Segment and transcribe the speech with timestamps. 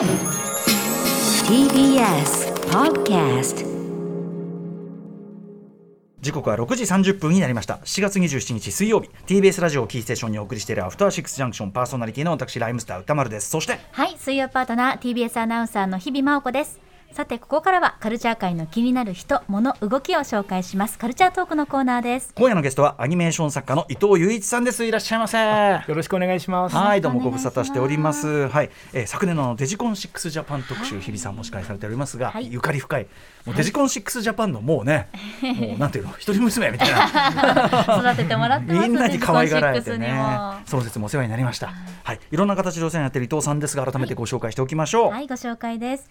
[0.00, 0.08] TBS
[2.70, 3.66] Podcast
[6.22, 7.80] 時刻は6時30分になりました。
[7.84, 9.10] 4月27日水曜日。
[9.26, 13.50] TBS ラジオをキーステーションにお送りしているアフターシックスジャンクションパーソナリティの私ライムスター歌丸です。
[13.50, 16.80] そしてはい、水曜パートナー TBS アナウンサーの日々真央子です。
[17.12, 22.32] さてここからはカルチャー界の気になる人、物、動きを紹介しますカルチャートークのコーナーです。
[22.36, 25.38] 今夜のゲストはアニメーション作家の伊藤雄一さんですいらっしゃいませ
[25.88, 26.76] よろしくお願いします。
[26.76, 28.48] はい、どうもご無沙汰しております。
[28.48, 33.08] はい、えー昨年のデジコン6ジャパン特集、日比さんも司会されておりますが、はいゆかり深い。
[33.44, 35.08] もうデジコン6ジャパンのもうね、
[35.42, 37.80] もうなんていうの、一人娘みたいな。
[37.98, 38.88] 育ててもらってます。
[38.88, 40.14] みんなに可愛がられてね。
[40.66, 41.72] その説もお世話になりました。
[42.04, 45.10] はい、いろんな形でお世話になっている伊藤さんですが、改めてご紹介しておきましょう。
[45.10, 46.08] はい、ご紹介です。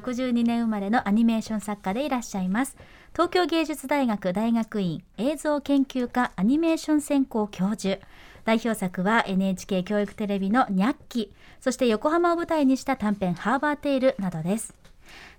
[0.00, 2.76] 1962年生まれのアニメーション作家でいらっしゃいます。
[3.12, 8.00] 東京芸術大学大学院映像研究科アニメーション専攻教授。
[8.44, 14.74] 代表作は NHK 教育テレビのニャッキ、そして横浜を舞台にした短編ハーバーテイルなどです。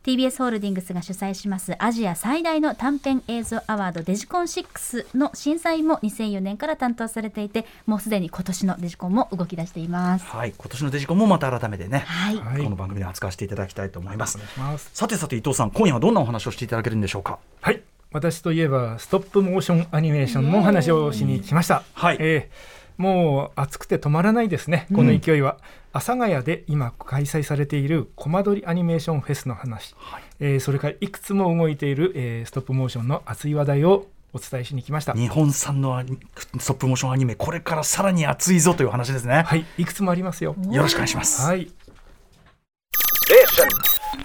[0.05, 10.25] TBS ホールディングスが主催しますアジア最大の短編映像アワードデジコン6の審査員も2004年から担当されていてもうすでに今年のデジコンも動き出しています。
[10.27, 14.37] はい、今年のデジコンもまた改めてね、はい、はいこの番組で扱わせていただきたいと思います。
[14.59, 17.39] ますさてさて伊藤さん、今夜はどんなお話をしていただけるんでしょうか？
[17.61, 17.81] はい。
[18.11, 21.81] 私といえばストップモーションアニメーションのお話をしに来ました。
[21.95, 24.87] はいえーもう熱くて止まらないですね。
[24.95, 25.57] この勢いは、
[25.95, 29.95] 阿佐ヶ谷で今開催されているコマ撮りアニメーションフェスの話、
[30.41, 35.13] えーそれからいくつも動いている、えーストップモーションの熱い話題をお伝えしに来ました。
[35.13, 36.19] 日本産のアニ
[36.59, 39.43] ストップモーションアニメ、これからさらに熱いぞという話ですね。
[39.43, 40.57] はい、いくつもありますよ。
[40.69, 41.41] よろしくお願いします。
[41.41, 41.71] はい。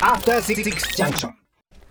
[0.00, 0.64] After Six
[0.96, 1.30] Junction.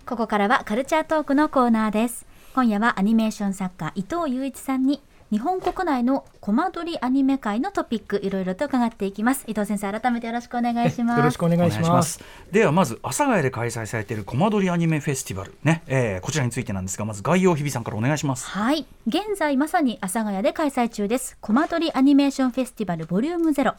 [0.04, 2.26] ここからはカルチャートークのコーナーです。
[2.54, 9.44] 今夜はアニメーション作家伊藤雄一さんに日本国内のコマ撮りアニメ界のトピックいろいろと伺っていきます。
[9.46, 11.18] 伊藤先生改めてよろしくお願いします。
[11.18, 12.18] よろしくお願いします。
[12.50, 18.46] ではまず阿佐ヶ谷で開催されているコマ撮りアニメフェスティバルね、えーこちらについてなんですがまず概要を日比さんからお願いします。
[18.46, 18.86] はい。
[19.06, 21.36] 現在まさに阿佐ヶ谷で開催中です。
[21.42, 23.74] コマ撮りアニメーションフェスティバルボリュームゼロ。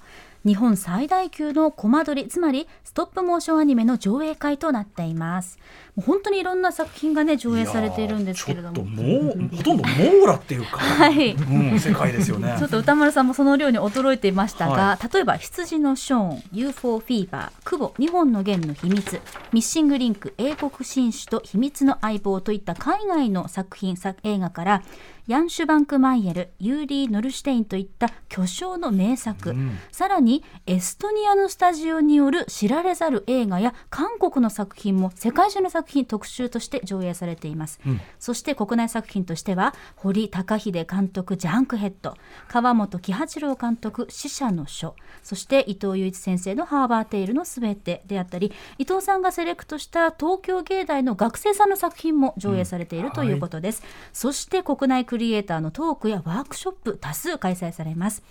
[0.46, 5.58] 日本最大級のコマ撮りつまりストップモーションアニメの上映会となっています。
[5.96, 8.76] もう本当にいろんな作品がね上映されているんですけれども。
[8.76, 11.34] ーちょっともうほとんど網羅っていうか、 はい。
[11.34, 12.68] うん、世界ですよねちょ。
[12.68, 19.20] っと宇多丸さんもその量に驚いていましたが、例えば羊のショーン UFO フィーバークボ二本の弦の秘密
[19.52, 24.84] ミッシングリンク英国紳士と秘密の相棒といった海外の作品作映画から
[25.32, 29.56] ヤンシュバンクマイエルユーリー・ノルシュテインといった巨匠の名作、
[29.90, 37.80] さらにエストニアのスタジオによる知られざる映画や韓国の作品も世界中の作品特集として上映されています、
[38.20, 42.14] そして国内作品としては堀高秀監督ジャンクヘッド
[42.50, 53.82] 川本喜八郎監督死者の書そして伊藤雄一先生のハーバーテイルのすべてであったり伊藤さんがセレクトした東京芸大の学生さんの作品も上映されているということです、
[54.12, 58.24] そして国内クリエイターのトークやワークショップ多数開催されます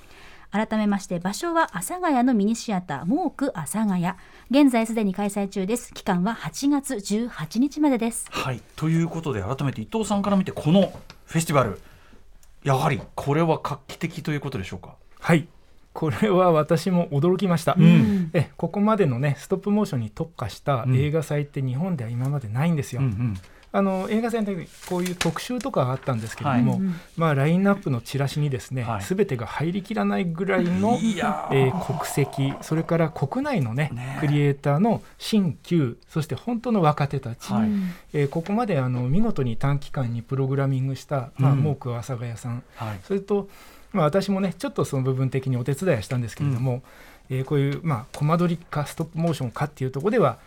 [0.51, 4.07] 改めまして場所は阿佐ヶ谷のミニシアターモーク阿佐ヶ谷
[4.51, 10.93] 現在すでに開催中です期間は8月18日までですはいということで改めて伊藤さんから見てこの
[11.27, 11.81] フェスティバル
[12.65, 14.97] やはりこれは画期的ということでしょうか？
[15.21, 15.47] はい。
[15.93, 17.73] これは私も驚きました。
[17.75, 23.01] んえここまでのねストップモーションに特化した映画祭って日本では今までないんですよ。
[23.01, 23.37] うんうん
[23.73, 26.81] あの映画祭の時こういう特集とかがあったんですけれども、はい。
[27.17, 29.03] まあラインナップのチラシにですね、はい。
[29.03, 34.17] すべてが入りきらないぐらいの、えー国籍それから国内のねね。
[34.21, 37.69] クリエイターの新旧そして本当の若手たち、はい。
[38.13, 41.61] えーここまであの見事に短期間にプログラミングした、まあ、うん。
[41.61, 43.01] モーク阿佐ヶ谷さん、はい。
[43.05, 43.49] それと、
[43.93, 46.83] まあ、私もねちょっとその部分的にお手伝いはしたんですけれども、
[47.29, 50.39] えーこういう、まあ、コマ撮りかストップモーションかっていうところでは、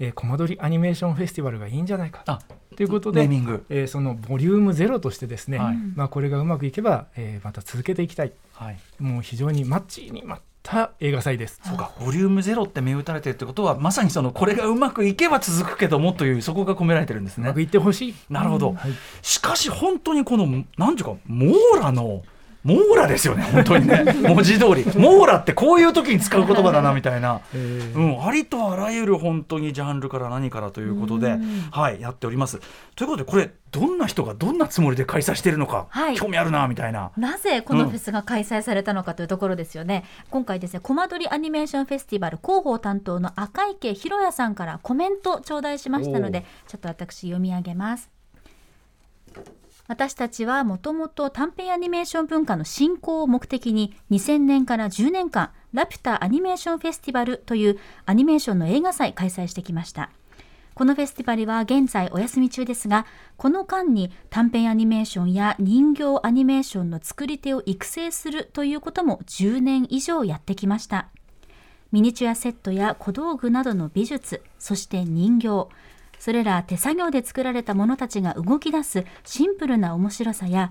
[0.00, 2.40] えーコマ撮りアニメーションフェスティバルがいいんじゃないかあ
[2.72, 3.64] ということでネー、ミング。
[3.68, 8.78] えーそのボリュームゼロとしてですね、はいまあ、これがうまくいけば、えーまた続けていきたいはい。
[8.98, 11.60] もう非常にマッチにまった映画祭です。
[11.64, 17.60] そうかボリュームゼロって銘打たれてるってことはまさにそのこれがうまくいけば続くけどもというそこが込められてるんですねうまく。
[17.60, 18.14] いってほしい。
[18.30, 18.92] なるほど、はい
[19.22, 20.46] しかし本当にこの
[20.76, 22.22] なんていうか網羅の
[22.64, 24.04] 網羅ですよね本当にね。
[24.22, 24.84] 文字通り。
[24.96, 27.40] 網羅ってこういう時に使う言葉だなみたいな。
[27.54, 27.96] えー。
[27.96, 31.38] うん、ありとあらゆる本当にジャンルから何からということで、
[31.70, 32.60] はい、やっております。
[32.94, 36.16] ということでこれどんな人がどんなつもりで開催しているのか、はい。
[36.16, 37.10] 興味あるなみたいな。
[37.16, 48.11] なぜこのフェスが開催されたのかというところですよね、今回ですねコマ撮りアニメーションフェスティバル広報担当の赤池博也さんからコメント頂戴しましたのでちょっと私読み上げます
[49.88, 60.10] 私たちはもともと短編アニメーション文化の振興を目的に2000年から10年間ラピュタアニメーションフェスティバルというアニメーションの映画祭開催してきました。
[60.74, 63.06] このフェスティバルは現在お休み中ですが、
[63.36, 71.08] この間に短編アニメーションや人形アニメーションの作り手を育成するということも10年以上やってきました。
[71.90, 75.68] ミニチュアセットや小道具などの美術、そして人形、
[76.22, 80.70] それら手作業で作られたものたちが動き出すシンプルな面白さや、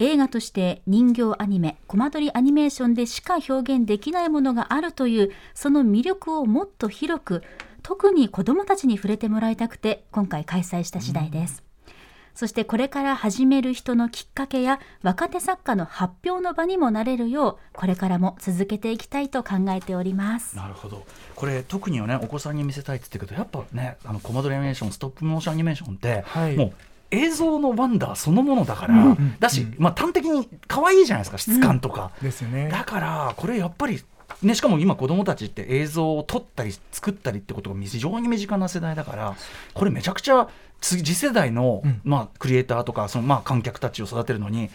[0.00, 7.44] 映画として人形アニメ、コマ撮りアニメーションでしか表現できないものがあるという、その魅力をもっと広く、
[7.84, 11.67] 特に子どもたちに触れてもらいたくて、今回開催した次第です。
[12.38, 20.56] そしてこれから始める人のきっかけや若手作家の発表の場にもなれるようこれからも続けていきたいと考えております。
[20.56, 21.04] なるほど。
[21.34, 26.54] これ特にはねお子さんに見せたいって言ってるけどやっぱねあのコマ撮りアニメーションストップモーションアニメーションって、はい。
[26.54, 26.72] もう
[27.10, 32.68] 映像のワンダーそのものだから、だし、まあ、端的に可愛いじゃないですか質感とか、ですよね。
[32.68, 34.04] だからこれやっぱり
[34.42, 39.36] ね、しかも今子供たちって映像を撮ったり作ったりってことが非常に身近な世代だから
[39.74, 40.48] これめちゃくちゃ
[40.80, 42.00] 次次世代の、うん。
[42.04, 44.68] まあ、クリエイターとかその、まあ、観客たちを育てるのに、はい。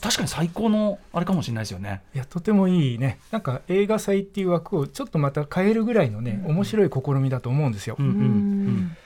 [0.00, 2.02] 確かに最高のあれかもしれないですよね。
[2.14, 3.18] いやとてもいいね。
[3.30, 7.96] なんか映画祭っていう枠をちょっとまた変えるぐらいのね、面白い試みだと思うんですよ。
[7.98, 8.12] うんうん。
[8.12, 8.96] うん。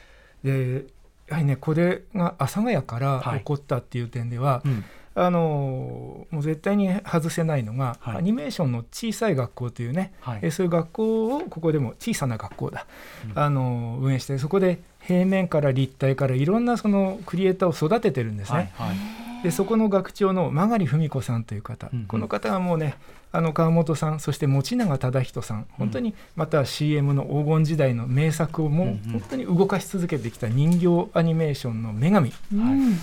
[0.43, 0.87] で
[1.29, 3.39] やはりねこれが阿佐ヶ谷からはい。
[3.39, 8.17] 起こったっていう点では、うんあのもう絶対に外せないのが、はい。
[8.19, 10.41] アニメーションの小さい学校というね、はい。
[10.43, 12.87] えそういう学校をここでも小さな学校だ、
[13.35, 18.73] あの運営してそこで平面から立体からいろんなそのクリエイターを育ててるんですね。
[18.77, 18.97] はいはい。
[19.43, 22.01] でそこの学長の曲文子さんという方、うん。
[22.01, 22.95] うんこの方はもうね
[23.33, 25.67] あの川本さんそして持永忠人さん。
[25.73, 29.13] 本当にまた CM の黄金時代の名作をもうんううん。
[29.13, 32.33] 本当に動かし続けてきた人形アニメーションの女神。
[32.53, 32.99] うん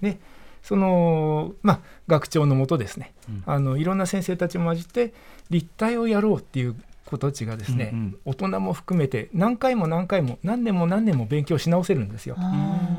[0.00, 0.18] で
[0.62, 3.42] その、まあ、学長のもとですね、うん。
[3.46, 5.12] あのいろんな先生たちも混じって
[5.50, 6.76] 立体をやろうっていう
[7.06, 8.18] 子たちがですね、うんうん。
[8.24, 12.36] 大人も含めて何回も何回も何年も何年も勉強し直せるんですよ。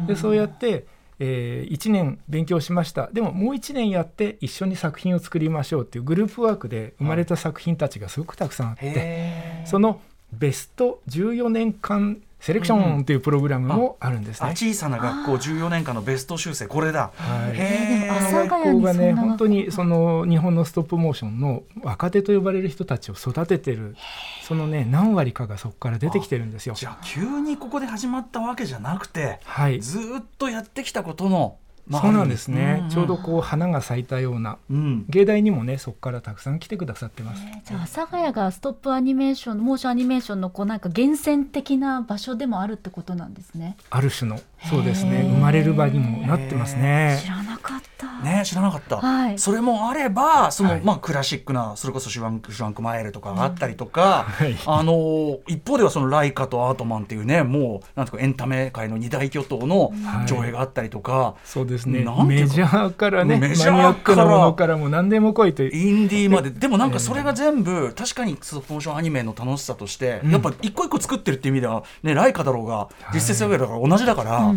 [0.08, 0.86] でそうやって、
[1.20, 3.10] え1年勉強しました。
[3.14, 9.68] でももう1年やって一緒に作品を作りましょうっていうグループワークで生まれた作品たちがすごくたくさんあって、へー。
[9.68, 10.02] その
[10.34, 14.50] ベスト14年間セレクションというプログラムもあるんですね。
[14.50, 17.12] あ小さな学校14年間のベスト修正これだ。
[17.16, 17.52] はい。
[17.56, 18.12] へー。
[18.12, 23.96] 阿佐このヶ谷に学校がね本当にその日本のストップモーションの若手と呼ばれる人たちを育ててる
[24.42, 26.74] そのね何割かがそこから出てきてるんですよ。
[26.76, 29.80] じゃあ急にここで始まったわけじゃなくて、はい。
[29.80, 34.58] ずーっとやってきたことの、まあそうなんですね、んちょうどこう花が咲いたような。
[34.70, 35.06] うん。
[35.10, 37.42] 芸大にもねそこからたくさん来てくださってます。
[37.66, 43.78] じゃあ阿佐ヶ谷がストップアニメーションモーションアニメーションのこうなんか源泉的な場所でもあるってことなんですね。
[43.90, 44.40] ある種の
[44.70, 45.24] そうですね。
[45.24, 47.20] 生まれる場にもなってますね。
[47.22, 47.28] 知。
[47.30, 48.20] らなかった。
[48.22, 49.40] ね知らなかった、はい。
[49.40, 50.82] それもあればその、はい。
[50.82, 54.56] まあ、クラシックなそれこそシュワンクシュワンクマエルとかがあったりとか、はい。
[54.66, 60.28] あの一方ではそのライカとアートマンっていうねもうなんていうかエンタメ界の二大巨頭のはい。
[60.28, 62.04] 上映があったりとか、そうですね。
[62.04, 63.88] なんていうかメジャーからねメジャーから。
[63.88, 65.76] アックなものからも何でも来いという。
[65.76, 70.32] インディーまで、でもなんかそれが全部、確かにストーションアニメの楽しさとして、うん。
[70.32, 73.16] やっぱ一個一個作ってるっていう意味では、ね、ライカだろうが、い。
[73.16, 74.54] 実際だから同じだから、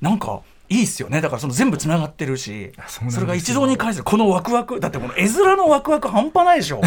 [0.00, 0.40] なんか。
[0.68, 1.20] いいっすよね。
[1.20, 4.04] だからその全部つながってるしあそれが一堂に会する。
[4.04, 6.80] このワクワクだってこの絵面のワクワク半端ないでしょ。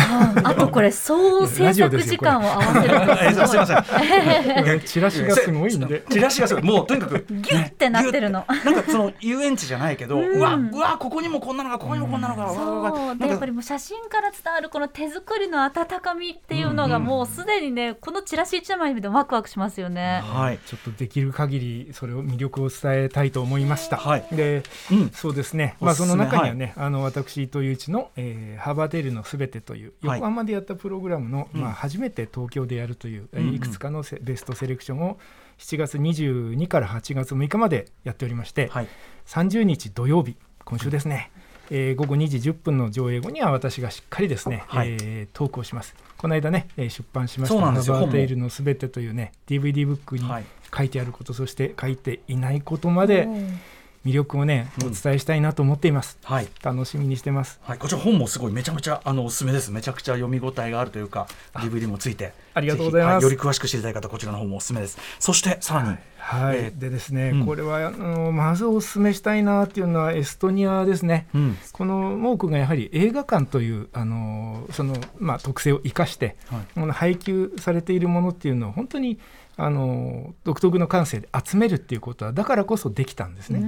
[0.43, 3.59] あとこれ総制作時間を合わせるえすい。
[3.59, 6.03] ませんチラシがすごいんで。
[6.09, 6.63] チラシがすごい。
[6.63, 8.45] もうとにかくギュッてなってるの。
[8.65, 20.21] なんかその遊園地じゃないけど、うわうわここにもこんなのがここにもこんなのが、わわわわそうなんかでやっぱりもう写真から伝わるこの手作りの温かみっていうのがもうすでにねこのチラシ一枚見てワクワクしますよね。
[20.23, 23.97] はいちょっとできる限りそれを魅力を伝えたいと思いました。
[23.97, 24.25] はい。
[24.31, 25.09] で、うん。
[25.11, 25.75] そうですね。
[25.79, 30.19] まあその中にはね、あの私伊藤祐一の、えー、ハーバーテールのすべてというはい。
[30.19, 31.61] 横浜でやったプログラムの、うん。
[31.61, 33.53] まあ初めて東京でやるという、えうん。
[33.53, 35.17] いくつかのセベストセレクションを
[35.57, 38.87] 7月22から8月6日までやっておりまして、はい。
[39.27, 41.31] 30日土曜日今週ですね。
[41.71, 44.89] えー午後2時10分の上映後には私がしっかりですね、はい。
[44.89, 45.95] えートークをします。
[46.17, 47.95] この間ね、えー出版しました「そうなんですよ。
[47.95, 53.59] ハーバーテイルのすべて」というね DVD ブックにはい書いてあること、そして書いていないことまでうん。
[54.05, 54.87] 魅力をね、うん。
[54.87, 56.19] お伝えしたいなと思っています。
[56.23, 56.47] はい。
[56.63, 57.59] 楽しみにしてます。
[57.63, 59.71] はい、こちら本もすごいめちゃめちゃあのおすすめです。
[59.71, 63.25] めちゃくちゃ読み応えがあるというか DVD もついてありがとうございます。
[63.25, 64.99] はより詳しく知りたい方こちらの方もおすすめです。
[65.19, 66.79] そしてさらに、はい、えー。
[66.79, 67.45] でですね、うん。
[67.47, 71.57] これはあのまずお勧めしたいなっていうのはエストニアですね、うん。
[71.71, 76.65] このモークがやはり映画館というあのその、まあ、特性を生かして、はい。
[76.75, 79.17] この配給されているものっていうのを本当に
[79.57, 83.63] あの独特の感性で集めるっていうことはだからこそできたんですね。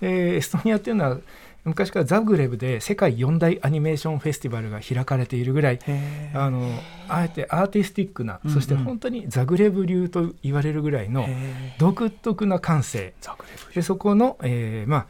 [0.00, 1.18] でエストニアっていうのは
[1.64, 5.78] 昔からザグレブで世界四大アニメーションフェスティバルが開かれているぐらい
[6.34, 6.68] あの
[7.08, 11.26] あえてアーティスティックな、そして本当にザグレブ流と言われるぐらいの
[11.78, 13.14] 独特な感性。
[13.74, 15.06] でそこの、えー、まあ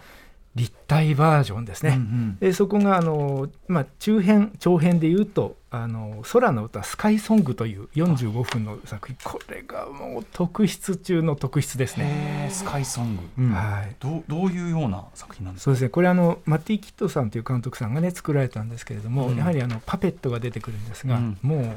[0.54, 9.16] 立体バージョンですね、うんうん、でそこがあの、まあ、中編長編でいうとあの「空の歌スカイソング」という45分の作品。
[9.24, 12.48] これがもう特筆中の特筆ですね。
[12.50, 13.96] スカイソング、うん、はい。
[14.00, 15.64] どどういうような作品なんですか？
[15.64, 15.88] そうですね。
[15.88, 21.76] これあのマッティ・キットさんという監督さんがね作られたんですけれども、うん、やはりあのパペットが出てくるんですが、うん、もう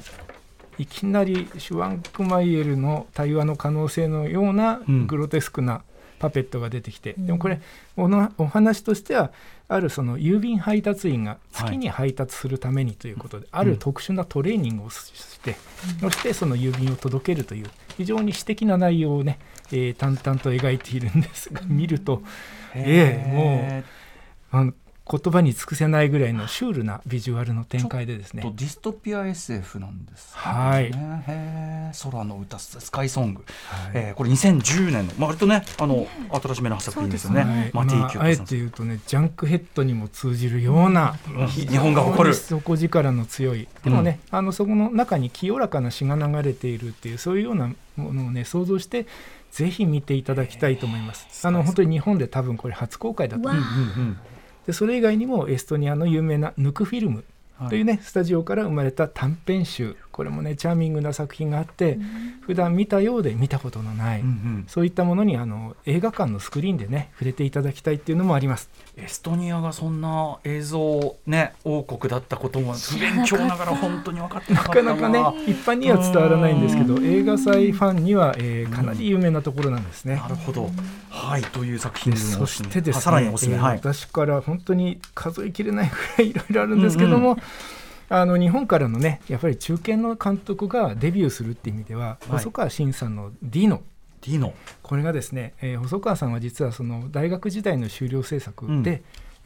[0.78, 5.82] いきなりシュワンクマイエルの対話の可能性のようなグロテスクな、
[6.20, 7.62] パペットが出てきて、でもこれ
[7.96, 9.32] おのお話としては
[9.70, 15.58] あるその郵便配達員が月に配達するためにということで、はい、ある特殊なトレーニングをして、
[16.04, 19.40] うん、そしてその郵便を届けるという非常に私的な内容をね、
[19.72, 22.22] えー、淡々と描いているんですが見ると、
[22.74, 23.84] ええー、もう
[24.52, 24.74] あの
[25.10, 28.44] 言葉に尽くせないぐらいのシュールなビジュアルの展開でですね。
[28.44, 30.92] ディストピア SF なんです、ね、はい。
[32.12, 36.08] 空の歌スカイソング、はい、えー、これ2010年の、まあ、割とねあの
[36.42, 37.46] 新しめの作品ですよね。
[37.46, 43.68] ねマティーあ、あえて言うとねジャンクヘッドにも通じるような、うん、日本が誇る底力の強い。
[43.84, 49.06] でもね、うん、あのそこの中に清らかな詩が流れているっていうそういうようなものをね想像して。
[49.50, 51.48] ぜひ見ていただきたいと思います。
[51.48, 54.37] あの本当に日本で多分これ初公開だと思います。
[54.68, 57.24] でそれ以外にもエストニアの有名なヌクフィルム
[57.70, 68.68] というね、はい、スタジオから生まれた短編集これもねチャーミングな作品があって、うん、普段見たようで見たことのない、うんうん、そういったものにあの映画館のスクリーンでね触れていただきたいっていうのもあります。
[68.96, 80.72] エストニアがそんな映像ね王国だったことも不勉強ながら本当に分かってなかなかね一般には伝わらないんですけど映画祭ファンには、えー、かなり有名なところなんですね、なるほど。
[81.10, 87.42] はいという作品そしてですねさらにおすすめ、はい、私から本当に数えきれないぐらいいろいろあるんですけども、うんうん
[88.10, 93.82] あの日本からのねやっぱり中堅の監督がデビューするっていう意味では、はい、細川慎さんの「ディノ」
[94.22, 94.54] ディノ。
[94.82, 98.84] これがですね、えー、細川さんは実はその大学時代の修了制作で、うん。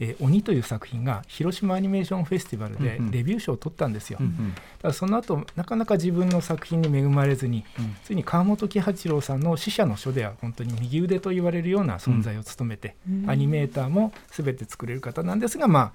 [0.00, 4.18] えー、鬼という作品が広島アニメーションフェスティバルでデビュー賞を取ったんですよ。
[4.20, 15.92] うんうん、だその後なかなか自分の作品に恵まれずに、うん、ついに川本喜八郎さんの「死者の書」では本当に右腕と言われるような存在を務めて、うん、アニメーターも全て作れる方なんですがまあ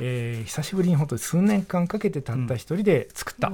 [0.00, 3.52] えー、久しぶりに本当に数年間かけてたった一人で作った、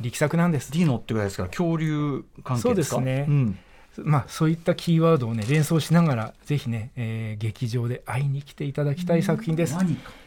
[0.00, 0.70] 力作なんです。
[0.72, 1.44] ディノってぐらいですか？
[1.44, 2.96] ら恐竜関係ですか？
[2.96, 3.58] そうですね、うん、
[4.04, 9.76] まあ、そういったキーワードを、ね、連想しながらぜひね、えー、劇場で会いに来ていただきたい作品です。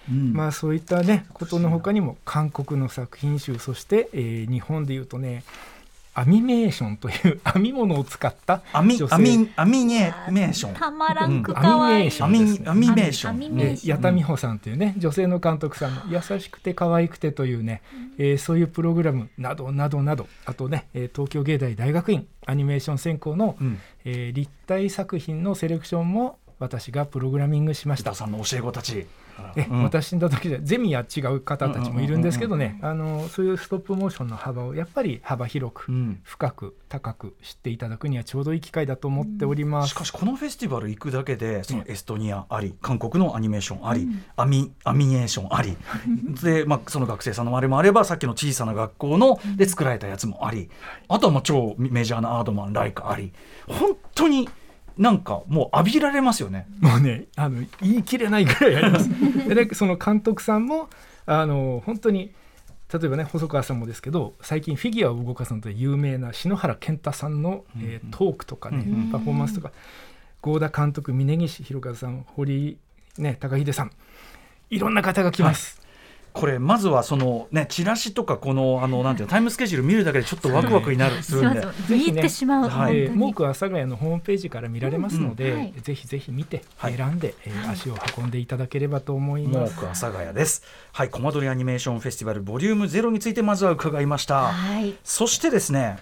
[0.09, 5.43] うん、まあ、そういった、ね、ことのほかにも韓国の作品集そして、えー、日本でいうとね
[6.13, 13.87] アミメーションという 編み物を使ったアミアミアミネメーションたまらんくかわいい、アミアミメーション。
[13.87, 20.27] 矢田美穂さんというね女性の監督さんの優しくて可愛くてというね、うん、えー、そういうプログラムなどなどなど。
[20.45, 28.13] あとね、えー、東京芸大大学院アニメーション専攻の、うん、えー、立体作品のセレクションも私がプログラミングしました。
[28.13, 29.07] さんの教え子たち
[29.55, 32.79] え、うん、私の時でゼミや違う方たちもいるんですけどね。
[32.81, 45.77] あのそういうストップモーションの幅をやっぱり幅広く、うん、深く高く知っていただくにはちょうどいい機会だと思っております、しかしこのフェスティバル行くだけでそのエストニアあり韓国のアニメーションあり、アミアミネーションあり。
[46.43, 50.69] で、まあ、その学生さんのあれもあればさっきの小さな学校ので作られたやつもあり。
[51.07, 53.33] あとはまあ超メジャーなアードマンライカあり。
[53.67, 54.49] 本当に
[54.97, 56.67] なんかもう浴びられますよね。
[56.79, 59.09] もうねあの言い切れないぐらいあります。
[59.47, 60.89] でねその監督さんも
[61.25, 62.31] あの本当に
[62.93, 69.71] 例えばね細川さんもですけど最近フィギュアを動かすので有名な篠原健太さんの、うん、えー、トークとかね、うん、パフォーマンスとか
[70.41, 72.77] 郷田監督峯岸弘和さん堀、
[73.17, 73.91] ね、高秀さん
[74.69, 75.80] いろんな方が来ます。
[76.33, 82.69] これまずはそのねチラシとかこのあの なんていうタイムスケジュール見るだけでちょっとワクワクになるするんで、見入ってしまう。
[82.69, 89.75] はい、モーク阿佐ヶ谷のホームページから見られますので、ぜひぜひ見て選んで、えー、足を運んでいただければと思います。
[89.75, 90.63] モーク阿佐ヶ谷です。
[90.93, 94.51] はい、コマ撮りアニメーションフェスティバルボリュームゼロについてまずは伺いました。
[94.51, 95.97] はい、そしてですね。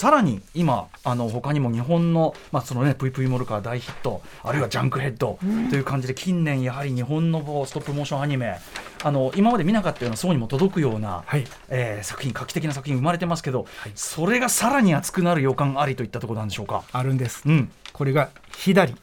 [0.00, 5.38] さらに今あの他にも日本の,、まあそのね、ぷいぷいモルカー大ヒットあるいはジャンクヘッド
[5.68, 8.58] という感じで、近年やはり日本のストップモーションアニメ
[9.02, 16.84] あの今まで見なかったような層にも届くような、はい、えー、作品画期的な作品生まれてますけど、はい、それがさらに熱くなる予感ありといったところなんでしょうか？
[16.92, 18.94] あるんです、うん、これが左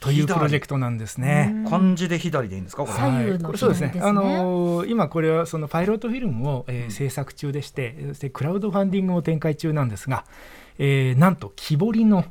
[0.00, 1.64] というプロジェクトなんですね。
[1.70, 2.84] 漢字で左でいいんですか？
[2.86, 4.00] 左右の、ね、そうですね。
[4.02, 10.24] あのー、今これはそのパイロットフィルムを、えー、制作中でして、そしてクラウドファンディングを展開中なんですが、
[10.78, 12.24] えーなんと木彫りの、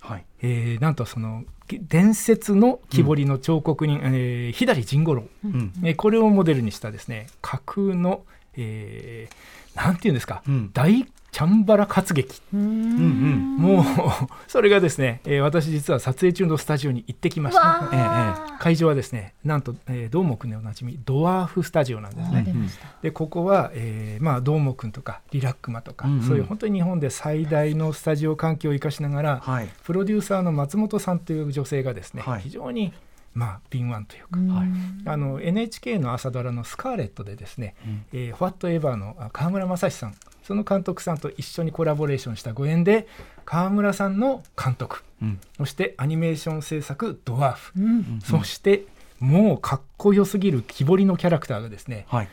[0.00, 0.24] はい。
[0.42, 5.72] えーなんとその伝説の木彫りの彫刻人、えー左甚五郎、うん。
[5.84, 8.22] えーこれをモデルにしたですね架空の、
[8.56, 10.70] えーなんていうんですか、うん。
[10.72, 12.40] 大チャンバラ活劇。
[12.52, 13.56] うんうん。
[13.56, 13.84] もう
[14.48, 17.60] それがですね、えー私実は撮影中のスタジオに行ってきました。
[17.60, 22.54] わええあ、会場はですねなんと、えー、どーもくんでおなじみドワーフスタジオなんですね、
[23.02, 26.22] でここは、えーまあ、どーもくんとかリラックマとか、うんうん。
[26.22, 29.68] そういう本当に日本で最大のスタジオ環境を生かしながら、はい。
[29.84, 32.42] プロデューサーの松本さんという女性がですね、はい。
[32.42, 32.92] 非常に、
[33.34, 34.68] まあ、敏腕というか、はい。
[35.06, 43.06] あの NHK の朝ドラの「スカーレット」でですねうん「えー、ファットエバーのあ川村正史さんその監督さんと一緒にコラボレーションしたご縁で
[43.44, 45.02] 川村さんの監督。
[45.22, 45.40] うん。
[45.56, 48.20] そしてアニメーション制作「ドワーフ」うん。
[48.22, 48.84] そして
[49.18, 52.28] もうかっこよすぎる木彫りのキャラクターがですねはい。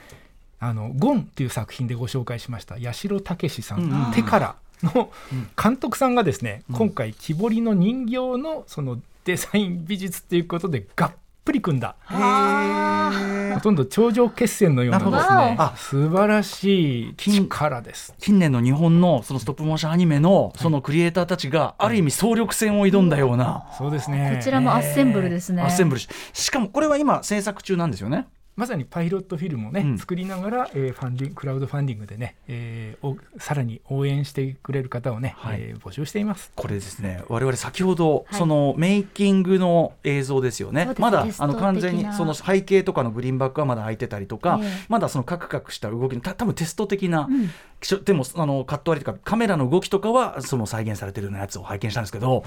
[0.60, 5.50] あのゴンっていう作品でご紹介しました八代武さん、手からのうん。
[5.62, 6.76] 監督さんがですね、うん。
[6.76, 11.12] 今回木彫りの人形のそのデザイン美術っていうことでがっ
[11.48, 11.96] ぷり組んだ。
[12.08, 15.56] あほとんど頂上決戦のようなですね。
[15.58, 15.74] あ。
[15.78, 18.14] 素晴らしい力です。
[18.20, 23.68] 近年の日本のそのストップモーションアニメのそのクリエイターたちがある意味総力戦を挑んだような。
[23.78, 24.34] そうですね。
[24.38, 25.64] こちらもアッセンブルですね。
[25.64, 28.28] アッセンブルししかもこれは今制作中なんですよね。
[28.58, 29.98] まさにパイロットフィルムをね、うん。
[30.00, 35.60] 作りながら、えーファンディングクラウドファンディングでね、えーおさらに応援してくれる方をね、はい。
[35.62, 36.52] えー募集しています。
[36.56, 37.24] これですね。
[37.30, 38.36] 我々先ほど、はい。
[38.36, 40.90] そのメイキングの映像ですよね。
[40.98, 48.04] まだあの完全にその背景とかのグリーンバックはまだ空いてたりとか、ええまだそのカクカクした動きのた多分テスト的な、うん。
[48.04, 52.44] でもあのカット割りとかカメラの動きとかはその再現されてるようなやつを拝見したんですけど、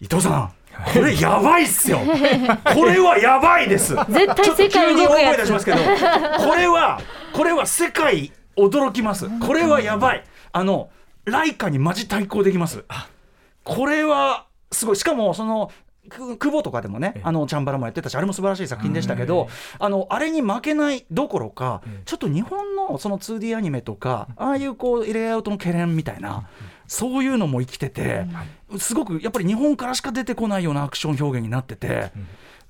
[0.00, 0.52] 伊藤さん
[0.92, 1.98] これやばいっすよ。
[1.98, 3.94] これはやばいです。
[4.08, 5.84] 絶対世界に大声出しますけどこ
[6.54, 7.00] れは
[7.32, 9.28] これは世界驚きます。
[9.40, 10.24] これはやばい。
[10.52, 10.90] あの
[11.24, 12.84] ライカにマジ対抗できます。
[13.64, 14.96] これはすごい。
[14.96, 15.70] しかもその
[16.08, 17.22] く久保とかでもねええ。
[17.24, 26.48] あのチャンバラもやってたしあれも素晴らしい作品でしたけど、あのあれに負けないどころか、ええちょっと日本のその 2D アニメとか、ああいうこうレイアウトの懸念みたいな、
[26.90, 28.26] そういうのも生きてて、
[28.76, 32.10] すごくやっぱり日本からしか出てこないようなアクション表現になってて、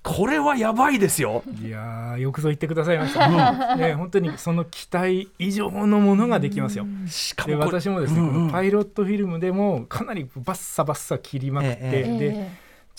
[0.03, 1.43] これはやばいですよ。
[1.59, 3.77] いやーよくぞ言ってくださいました。
[3.77, 6.85] ね本当にその期待以上のものができますよ。
[7.07, 12.51] でしかも私もですね、うんうんパイロットフィルムでもかなりバッサバッサ切りまくって、ええで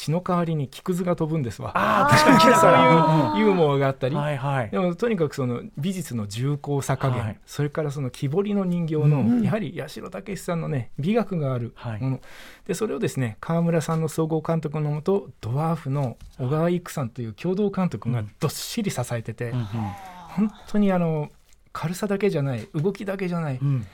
[0.01, 1.71] 血の代わりに木くずが飛ぶんですわ。
[1.75, 4.69] ああ 確かにそうだいうユーモアがあったり、はいはい。
[4.71, 7.39] でもとにかくその美術の重厚さ加減、はい。
[7.45, 12.01] それからその木彫りの人形の、うんやはり八代武さんのね美学があるはい。
[12.01, 12.19] もの、
[12.65, 19.67] でそれをですね川村さんの総合監督のもとドワーフの小川育さんという共同監督がどっしり支えてて、うん
[20.31, 21.29] 本当にあの
[21.73, 23.87] 軽さだけじゃない動きだけじゃない、うんうん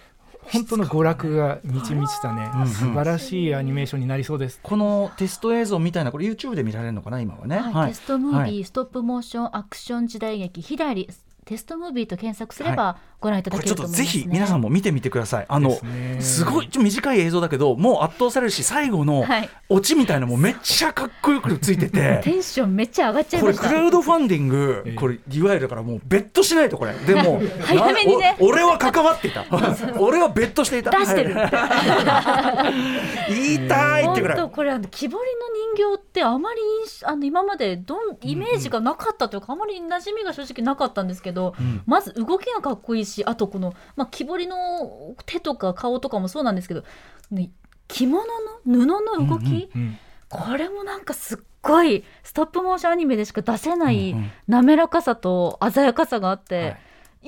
[0.52, 4.60] 本当の娯楽が満ち満ちたね、素晴らしいアニメーションになりそうです。
[4.64, 7.58] このテスト映像みたいなこれ YouTube で見られるのかな今はね。
[7.58, 11.10] はいテストムービー、はいストップモーションアクション時代劇ヒラリ
[11.48, 14.06] テストムービーと検索すればご覧いただこれちょっとけると思います、ね。
[14.06, 15.46] ぜひ皆さんも見てみてください。
[15.48, 19.50] あのですごいちょっと短い映像だけどもう圧倒されるし最後のはい。
[19.70, 22.20] オチみたいなのもめっちゃかっこよくついてて。
[22.24, 24.94] テンションめっちゃ上がっちゃいこれクラウドファンディングええ。
[24.94, 26.94] これいわゆるだからもうベットしないとこれ。
[26.94, 28.36] でも 早めにね。
[28.40, 29.46] 俺は関わっていた。
[29.98, 30.92] 俺はベットしていた。
[30.92, 31.34] 出してる。
[31.34, 32.70] は
[33.30, 34.38] い言いたいってぐらい。
[34.38, 35.24] 本当これあの木彫り
[35.78, 36.62] の人形ってあまり
[37.04, 41.82] あの今までどんイメージがなかったというか、あまり馴染みが正直なかったんですけど、ん。
[41.86, 46.84] まず動きがかっこいいしあとこの、まあ、木彫りの手とか顔とかもそうなんですけど、
[47.32, 47.52] ね、
[47.88, 48.30] 着物の
[48.66, 49.98] 布の動き、うん
[50.30, 54.32] これもなんかすっごいストップモーションアニメでしか出せないうんうん。
[54.48, 56.78] 滑らかさと鮮やかさがあって、はい。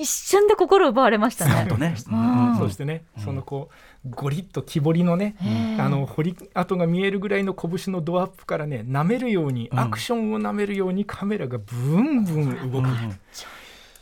[0.02, 1.54] 一瞬で心奪われましたね。
[1.54, 1.96] なんとね。
[2.12, 2.58] うん。
[2.58, 3.70] そしてね、そのこ
[4.06, 5.36] うゴリッと木彫りのね、
[5.80, 9.80] あの彫り跡が見えるぐらいの拳のドアップからね舐めるように、うん。
[9.80, 12.88] アクションを舐めるようにカメラがブンブン動く、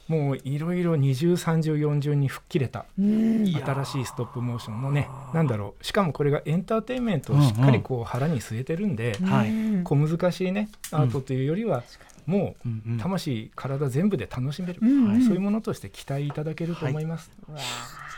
[0.07, 2.85] もういろいろ二重三重四重に吹っ切れた。
[2.97, 5.83] 新しいストップモーションのねなんだろう。
[5.83, 9.49] しかもこれがエンターテインメントをしっかりこう腹に据えてるんで、はい。
[9.49, 11.83] うん小難しいねアートというよりは、
[12.25, 15.23] もう魂体全部で楽しめる、うんうん。
[15.23, 17.31] そういうものとして期待いただけると思います。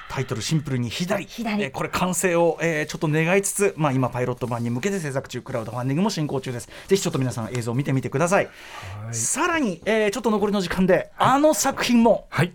[0.09, 1.25] タイトルシンプルに左。
[1.25, 1.63] 左。
[1.63, 6.67] えーこれ完成を、えーちょっと願いつつ、まあ、今パイロット版に向けて制作中クラウドファンディングも進行中です。
[6.87, 9.15] ぜひちょっと皆さん映像を見てみてください、はい。
[9.15, 12.25] さらに、えーちょっと残りの時間であの作品も。
[12.29, 12.53] はい。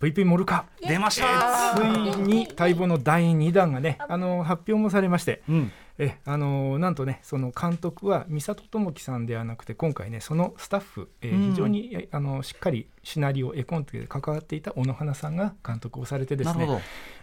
[0.00, 0.66] VP モルカ。
[0.86, 1.76] 出ました。
[1.76, 11.50] ついに待望の第2弾がね、あの発表もされまして、うんえあのなんとね、その監督は美里智樹さんではなくて、今回ね、そのスタッフ、えうん。
[11.50, 16.66] 非常にあのしっかりシナリオ絵コンテで関わっていた小野花さんが監督をされてですね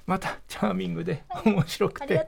[0.06, 2.26] またチャーミングで面白くて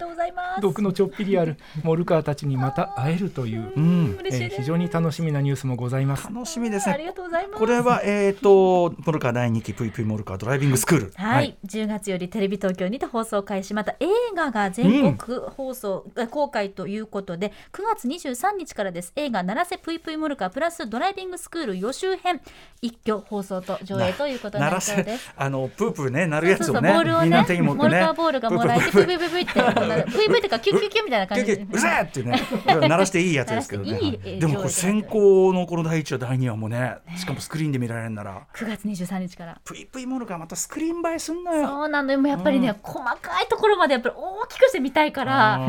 [0.61, 6.27] 毒のちょっぴりあるモルカーたちにまた会えるという、うんえー、非常に楽しみなニュースもございます。
[6.27, 6.95] 楽しみですね。
[6.95, 7.59] ありがとうございます。
[7.59, 11.11] これはえっ、ー、とモルカー第2期ぷいぷいモルカードライビングスクール。
[11.15, 13.73] はい、はい、10月よりテレビ東京にて放送開始。
[13.73, 19.11] また映画が全国放送、うん、公開ということで9月23日からです。
[19.15, 22.41] 映画「奈良瀬ぷいぷいモルカープラスドライビングスクール予習編」
[22.81, 25.33] 一挙放送と上映ということになりそうです。
[25.35, 31.45] あのプープーねなるやつをねボールをねモルカーボールがもらえてプイプイプイってプイプイってかキュキュキュみたいな感じ。
[31.45, 32.41] でうせえってね。
[32.65, 34.17] 鳴らしていいやつですけどね。
[34.39, 38.41] でもこれ先行のこの第一話第二話もねしかもスクリーンで見られるなら。
[38.55, 39.59] 9月23日から。
[39.63, 41.67] プイプイモルカーまたスクリーン映えすんのよ。
[41.67, 42.21] そうなのよ。
[42.27, 45.59] やっぱりね細かいところまでやっぱり大きくして見たいから。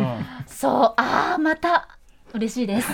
[0.46, 0.72] そう。
[0.96, 1.93] ああまた
[2.34, 2.88] 嬉しいです。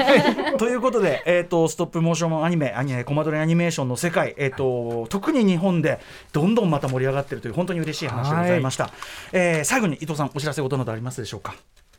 [0.56, 6.00] ということで、えーと、ストップモーションアニメアニメコマ撮りアニメーションの世界、えーと、特に日本で
[6.32, 8.84] どんどんまた盛り上がっているという本当に嬉しい話でございました。
[8.84, 8.90] は
[9.32, 11.54] えー、最後に伊藤さんお知らせことなどありますでしょうか？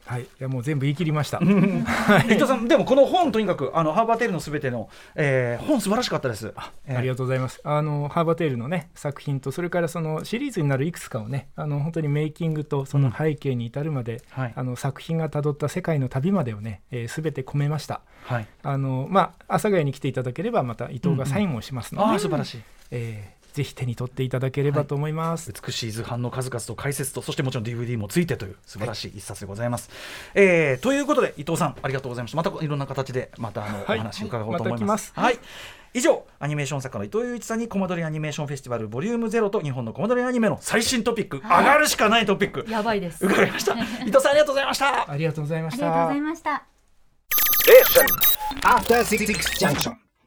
[0.10, 1.38] はい、いやもう全部言い切りました。
[1.38, 6.52] 伊藤さん、でもこの本とにかくあのハーバーテールのすべての、えー、本素晴らしかったです。
[6.56, 7.62] あえー、ありがとうございます。
[7.64, 18.02] あのハーバーテールのね作品とそれからそのシリーズになるいくつかをねあの本当にメイキングとその背景に至るまで、うんはい、あの作品がたどった世界の旅までをねすべ、えー、て込めました。
[18.24, 18.48] はい。
[18.64, 22.62] あのまあ阿佐ヶ谷に来ていただければまた伊藤がサインをしますので、うんうん、あ素晴らしい。
[22.90, 29.90] えーぜひ手に取っていただければと思います、はい、美しい図版の数々と解説とそしてもちろん DVD もついてという素晴らしい一冊でございます、
[30.36, 32.38] はい、えー、ということで伊藤さんありがとうございました。
[32.38, 35.40] またいろんな形でまたあの、はい、お話伺おうと思います、ま、はい。
[35.94, 42.66] 以上アニメーション作家の伊藤雄一さんにコマ撮りアニメーションフェスティバルボリュームゼロと日本のコマ撮りアニメの最新トピック、上がるしかないトピック。
[42.70, 43.26] やばいです。
[43.26, 43.74] 伺いました。
[44.06, 45.12] 伊藤さんありがとうございました。
[45.12, 45.86] ありがとうございました。
[45.86, 46.64] ありがとうございました。
[47.68, 47.84] え
[48.66, 49.28] After Six
[49.60, 50.09] Junction